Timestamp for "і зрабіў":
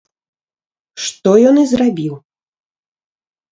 1.65-2.13